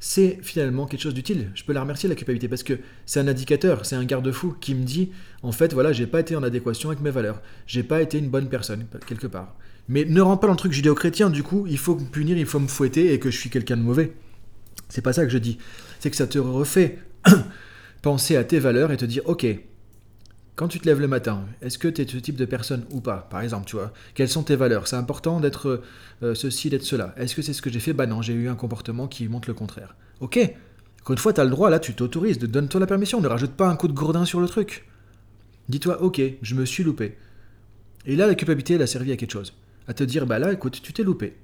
c'est 0.00 0.38
finalement 0.42 0.86
quelque 0.86 1.00
chose 1.00 1.14
d'utile. 1.14 1.50
Je 1.54 1.64
peux 1.64 1.72
la 1.72 1.80
remercier 1.80 2.08
la 2.08 2.14
culpabilité 2.14 2.48
parce 2.48 2.62
que 2.62 2.74
c'est 3.06 3.20
un 3.20 3.28
indicateur, 3.28 3.86
c'est 3.86 3.96
un 3.96 4.04
garde-fou 4.04 4.54
qui 4.60 4.74
me 4.74 4.84
dit, 4.84 5.10
en 5.42 5.52
fait, 5.52 5.72
voilà, 5.72 5.92
j'ai 5.92 6.06
pas 6.06 6.20
été 6.20 6.36
en 6.36 6.42
adéquation 6.42 6.90
avec 6.90 7.00
mes 7.00 7.10
valeurs, 7.10 7.40
j'ai 7.66 7.82
pas 7.82 8.02
été 8.02 8.18
une 8.18 8.28
bonne 8.28 8.48
personne 8.48 8.86
quelque 9.06 9.26
part. 9.26 9.56
Mais 9.88 10.04
ne 10.04 10.20
rentre 10.20 10.40
pas 10.40 10.46
dans 10.46 10.52
le 10.52 10.58
truc 10.58 10.72
judéo-chrétien, 10.72 11.30
du 11.30 11.42
coup, 11.42 11.66
il 11.66 11.78
faut 11.78 11.96
me 11.96 12.04
punir, 12.04 12.36
il 12.36 12.46
faut 12.46 12.60
me 12.60 12.68
fouetter 12.68 13.12
et 13.14 13.18
que 13.18 13.30
je 13.30 13.38
suis 13.38 13.50
quelqu'un 13.50 13.78
de 13.78 13.82
mauvais. 13.82 14.12
C'est 14.90 15.02
pas 15.02 15.14
ça 15.14 15.24
que 15.24 15.30
je 15.30 15.38
dis. 15.38 15.58
C'est 15.98 16.10
que 16.10 16.16
ça 16.16 16.26
te 16.26 16.38
refait 16.38 16.98
penser 18.02 18.36
à 18.36 18.44
tes 18.44 18.58
valeurs 18.58 18.92
et 18.92 18.96
te 18.96 19.04
dire, 19.04 19.22
ok, 19.26 19.46
quand 20.56 20.68
tu 20.68 20.80
te 20.80 20.86
lèves 20.86 21.00
le 21.00 21.06
matin, 21.06 21.44
est-ce 21.62 21.78
que 21.78 21.86
tu 21.86 22.02
es 22.02 22.06
ce 22.08 22.16
type 22.16 22.36
de 22.36 22.44
personne 22.44 22.84
ou 22.90 23.00
pas? 23.00 23.28
Par 23.30 23.42
exemple, 23.42 23.66
tu 23.66 23.76
vois, 23.76 23.92
quelles 24.14 24.28
sont 24.28 24.42
tes 24.42 24.56
valeurs? 24.56 24.88
C'est 24.88 24.96
important 24.96 25.38
d'être 25.38 25.82
euh, 26.22 26.34
ceci, 26.34 26.68
d'être 26.68 26.82
cela. 26.82 27.14
Est-ce 27.16 27.36
que 27.36 27.42
c'est 27.42 27.52
ce 27.52 27.62
que 27.62 27.70
j'ai 27.70 27.78
fait? 27.78 27.92
Bah 27.92 28.06
non, 28.06 28.22
j'ai 28.22 28.32
eu 28.32 28.48
un 28.48 28.56
comportement 28.56 29.06
qui 29.06 29.28
montre 29.28 29.48
le 29.48 29.54
contraire. 29.54 29.94
Ok, 30.20 30.36
encore 31.00 31.12
une 31.14 31.18
fois, 31.18 31.32
tu 31.32 31.40
as 31.40 31.44
le 31.44 31.50
droit, 31.50 31.70
là, 31.70 31.78
tu 31.78 31.94
t'autorises, 31.94 32.38
donne-toi 32.38 32.80
la 32.80 32.86
permission, 32.86 33.20
ne 33.20 33.28
rajoute 33.28 33.52
pas 33.52 33.68
un 33.68 33.76
coup 33.76 33.88
de 33.88 33.92
gourdin 33.92 34.24
sur 34.24 34.40
le 34.40 34.48
truc. 34.48 34.86
Dis-toi, 35.68 36.02
ok, 36.02 36.20
je 36.42 36.54
me 36.54 36.64
suis 36.64 36.82
loupé. 36.82 37.16
Et 38.04 38.16
là, 38.16 38.26
la 38.26 38.34
culpabilité, 38.34 38.74
elle 38.74 38.82
a 38.82 38.86
servi 38.86 39.12
à 39.12 39.16
quelque 39.16 39.32
chose. 39.32 39.54
À 39.86 39.94
te 39.94 40.02
dire, 40.02 40.26
bah 40.26 40.38
là, 40.38 40.52
écoute, 40.52 40.80
tu 40.82 40.92
t'es 40.92 41.04
loupé. 41.04 41.36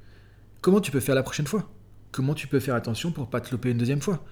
Comment 0.61 0.81
tu 0.81 0.91
peux 0.91 1.01
faire 1.01 1.15
la 1.15 1.23
prochaine 1.23 1.47
fois? 1.47 1.71
Comment 2.11 2.35
tu 2.35 2.47
peux 2.47 2.61
faire 2.61 2.75
attention 2.75 3.13
pour 3.13 3.29
pas 3.29 3.41
te 3.41 3.51
louper 3.53 3.71
une 3.71 3.79
deuxième 3.79 4.01
fois? 4.01 4.25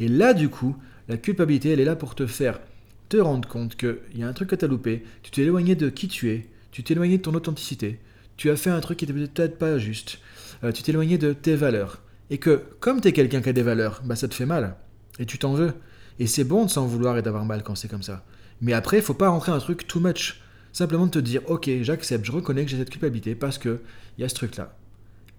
Et 0.00 0.08
là, 0.08 0.34
du 0.34 0.48
coup, 0.48 0.76
la 1.08 1.16
culpabilité, 1.16 1.70
elle 1.70 1.80
est 1.80 1.84
là 1.84 1.96
pour 1.96 2.14
te 2.14 2.26
faire 2.26 2.60
te 3.08 3.16
rendre 3.16 3.48
compte 3.48 3.76
qu'il 3.76 3.98
y 4.16 4.22
a 4.22 4.28
un 4.28 4.32
truc 4.32 4.50
que 4.50 4.56
tu 4.56 4.64
as 4.64 4.68
loupé, 4.68 5.04
tu 5.22 5.30
t'es 5.30 5.42
éloigné 5.42 5.74
de 5.74 5.88
qui 5.90 6.08
tu 6.08 6.30
es, 6.30 6.48
tu 6.70 6.82
t'es 6.82 6.94
éloigné 6.94 7.18
de 7.18 7.22
ton 7.22 7.34
authenticité, 7.34 8.00
tu 8.36 8.50
as 8.50 8.56
fait 8.56 8.70
un 8.70 8.80
truc 8.80 8.98
qui 8.98 9.06
n'était 9.06 9.28
peut-être 9.28 9.58
pas 9.58 9.78
juste, 9.78 10.18
euh, 10.64 10.72
tu 10.72 10.82
t'es 10.82 10.92
éloigné 10.92 11.18
de 11.18 11.32
tes 11.32 11.54
valeurs. 11.54 12.00
Et 12.30 12.38
que, 12.38 12.64
comme 12.80 13.00
tu 13.00 13.08
es 13.08 13.12
quelqu'un 13.12 13.42
qui 13.42 13.50
a 13.50 13.52
des 13.52 13.62
valeurs, 13.62 14.00
bah 14.04 14.16
ça 14.16 14.28
te 14.28 14.34
fait 14.34 14.46
mal. 14.46 14.76
Et 15.18 15.26
tu 15.26 15.38
t'en 15.38 15.52
veux. 15.52 15.74
Et 16.18 16.26
c'est 16.26 16.44
bon 16.44 16.64
de 16.64 16.70
s'en 16.70 16.86
vouloir 16.86 17.18
et 17.18 17.22
d'avoir 17.22 17.44
mal 17.44 17.62
quand 17.62 17.74
c'est 17.74 17.88
comme 17.88 18.02
ça. 18.02 18.24
Mais 18.60 18.72
après, 18.72 19.00
faut 19.00 19.14
pas 19.14 19.28
rentrer 19.28 19.52
un 19.52 19.58
truc 19.58 19.86
too 19.86 20.00
much. 20.00 20.40
Simplement 20.72 21.06
de 21.06 21.10
te 21.10 21.18
dire, 21.18 21.42
ok, 21.46 21.70
j'accepte, 21.82 22.24
je 22.24 22.32
reconnais 22.32 22.64
que 22.64 22.70
j'ai 22.70 22.78
cette 22.78 22.90
culpabilité 22.90 23.34
parce 23.34 23.58
que 23.58 23.80
il 24.16 24.22
y 24.22 24.24
a 24.24 24.28
ce 24.28 24.34
truc-là. 24.34 24.74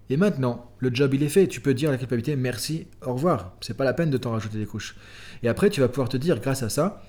Et 0.08 0.16
maintenant, 0.16 0.70
le 0.78 0.94
job 0.94 1.14
il 1.14 1.22
est 1.22 1.28
fait, 1.28 1.48
tu 1.48 1.60
peux 1.60 1.74
dire 1.74 1.88
à 1.88 1.92
la 1.92 1.98
culpabilité 1.98 2.36
merci, 2.36 2.86
au 3.04 3.14
revoir. 3.14 3.54
C'est 3.60 3.76
pas 3.76 3.84
la 3.84 3.92
peine 3.92 4.10
de 4.10 4.18
t'en 4.18 4.32
rajouter 4.32 4.58
des 4.58 4.66
couches. 4.66 4.96
Et 5.42 5.48
après, 5.48 5.70
tu 5.70 5.80
vas 5.80 5.88
pouvoir 5.88 6.08
te 6.08 6.16
dire, 6.16 6.40
grâce 6.40 6.62
à 6.62 6.68
ça, 6.68 7.02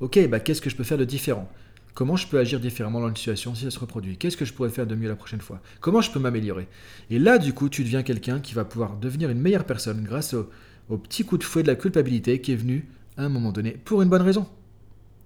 ok, 0.00 0.28
bah, 0.28 0.40
qu'est-ce 0.40 0.60
que 0.60 0.70
je 0.70 0.76
peux 0.76 0.84
faire 0.84 0.98
de 0.98 1.04
différent? 1.04 1.48
Comment 1.94 2.16
je 2.16 2.26
peux 2.26 2.38
agir 2.38 2.60
différemment 2.60 3.00
dans 3.00 3.08
une 3.08 3.16
situation 3.16 3.54
si 3.54 3.64
ça 3.64 3.70
se 3.70 3.78
reproduit? 3.78 4.16
Qu'est-ce 4.16 4.36
que 4.36 4.44
je 4.44 4.52
pourrais 4.52 4.70
faire 4.70 4.86
de 4.86 4.94
mieux 4.94 5.08
la 5.08 5.16
prochaine 5.16 5.40
fois? 5.40 5.60
Comment 5.80 6.00
je 6.00 6.10
peux 6.10 6.20
m'améliorer? 6.20 6.68
Et 7.10 7.18
là, 7.18 7.38
du 7.38 7.52
coup, 7.52 7.68
tu 7.68 7.82
deviens 7.82 8.02
quelqu'un 8.02 8.40
qui 8.40 8.54
va 8.54 8.64
pouvoir 8.64 8.96
devenir 8.96 9.30
une 9.30 9.40
meilleure 9.40 9.64
personne 9.64 10.02
grâce 10.02 10.34
au, 10.34 10.48
petit 10.96 11.24
coup 11.24 11.38
de 11.38 11.44
fouet 11.44 11.62
de 11.62 11.68
la 11.68 11.76
culpabilité 11.76 12.40
qui 12.40 12.52
est 12.52 12.56
venu 12.56 12.88
à 13.16 13.24
un 13.24 13.28
moment 13.28 13.52
donné 13.52 13.72
pour 13.72 14.02
une 14.02 14.08
bonne 14.08 14.22
raison. 14.22 14.46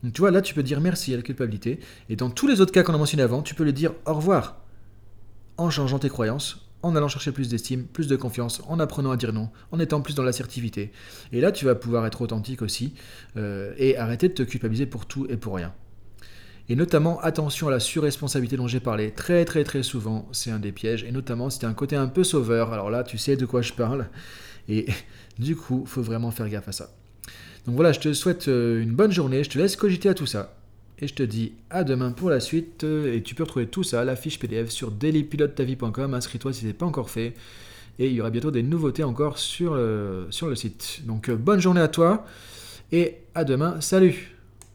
Donc 0.03 0.13
tu 0.13 0.21
vois, 0.21 0.31
là, 0.31 0.43
tu 0.43 0.53
peux 0.53 0.63
dire 0.63 0.81
merci 0.81 1.15
à 1.15 1.17
la 1.17 1.23
culpabilité. 1.23 1.81
Et 2.11 2.17
dans 2.17 2.29
tous 2.29 2.47
les 2.47 2.61
autres 2.61 2.73
cas 2.73 2.83
qu'on 2.83 2.95
a 2.95 2.99
mentionnés 2.99 3.23
avant, 3.23 3.41
tu 3.41 3.55
peux 3.55 3.65
le 3.65 3.73
dire 3.73 3.93
au 4.05 4.15
revoir 4.15 4.61
en 5.57 5.71
changeant 5.71 5.99
tes 5.99 6.09
croyances, 6.09 6.64
en 6.85 6.95
allant 6.97 7.09
chercher 7.09 7.33
plus 7.33 7.49
d'estime, 7.49 7.85
plus 7.85 8.07
de 8.07 8.17
confiance, 8.17 8.63
en 8.69 8.79
apprenant 8.79 9.11
à 9.11 9.17
dire 9.17 9.33
non, 9.33 9.51
en 9.73 9.81
étant 9.81 10.01
plus 10.01 10.15
dans 10.15 10.23
l'assertivité. 10.23 10.93
Et 11.33 11.41
là, 11.41 11.53
tu 11.53 11.65
vas 11.65 11.75
pouvoir 11.75 12.07
être 12.07 12.21
authentique 12.21 12.63
aussi 12.63 12.95
euh, 13.37 13.73
et 13.77 13.97
arrêter 13.97 14.29
de 14.29 14.35
te 14.35 14.43
culpabiliser 14.43 14.87
pour 14.87 15.07
tout 15.07 15.27
et 15.29 15.37
pour 15.37 15.57
rien. 15.57 15.73
Et 16.69 16.77
notamment, 16.77 17.21
attention 17.21 17.69
à 17.69 17.71
la 17.71 17.81
surresponsabilité 17.81 18.57
dont 18.57 18.67
j'ai 18.67 18.81
parlé 18.81 19.11
très 19.11 19.45
très 19.45 19.65
très 19.65 19.83
souvent, 19.83 20.29
c'est 20.33 20.51
un 20.51 20.59
des 20.59 20.73
pièges. 20.73 21.05
Et 21.05 21.13
notamment, 21.13 21.51
si 21.51 21.59
tu 21.59 21.67
as 21.67 21.69
un 21.69 21.75
côté 21.75 21.97
un 21.97 22.07
peu 22.07 22.25
sauveur, 22.25 22.73
alors 22.73 22.91
là, 22.91 23.03
tu 23.03 23.19
sais 23.19 23.37
de 23.37 23.45
quoi 23.45 23.61
je 23.61 23.73
parle. 23.73 24.09
Et 24.69 24.87
du 25.39 25.57
coup, 25.57 25.85
faut 25.87 26.03
vraiment 26.03 26.31
faire 26.31 26.49
gaffe 26.49 26.69
à 26.69 26.73
ça. 26.73 26.91
Donc 27.67 27.77
voilà, 27.77 27.93
je 27.93 28.01
te 28.01 28.13
souhaite 28.13 28.49
euh, 28.49 28.83
une 28.83 28.95
bonne 28.95 29.13
journée, 29.13 29.43
je 29.43 29.51
te 29.51 29.59
laisse 29.59 29.77
cogiter 29.77 30.09
à 30.09 30.15
tout 30.15 30.27
ça. 30.27 30.55
Et 31.01 31.09
je 31.09 31.15
te 31.15 31.23
dis 31.23 31.53
à 31.71 31.85
demain 31.85 32.13
pour 32.13 32.31
la 32.31 32.41
suite. 32.41 32.85
Et 32.85 33.23
tu 33.23 33.35
peux 33.35 33.43
retrouver 33.43 33.67
tout 33.67 33.83
ça, 33.83 34.05
la 34.05 34.17
fiche 34.17 34.39
PDF 34.39 34.71
sur 34.71 34.91
dailypilotetavie.com. 34.91 36.15
Inscris-toi 36.15 36.53
si 36.53 36.63
ce 36.63 36.67
n'est 36.67 36.73
pas 36.73 36.87
encore 36.87 37.11
fait. 37.11 37.35
Et 37.99 38.07
il 38.09 38.13
y 38.13 38.21
aura 38.21 38.31
bientôt 38.31 38.51
des 38.51 38.63
nouveautés 38.63 39.05
encore 39.05 39.39
sur 39.39 39.81
sur 40.31 40.49
le 40.49 40.55
site. 40.55 41.03
Donc 41.05 41.31
bonne 41.31 41.61
journée 41.61 41.81
à 41.81 41.89
toi. 41.89 42.27
Et 42.93 43.17
à 43.35 43.45
demain. 43.45 43.81
Salut 43.81 44.34